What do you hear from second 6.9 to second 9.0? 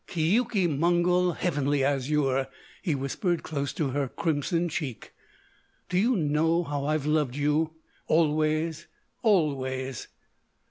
have loved you—always—always?"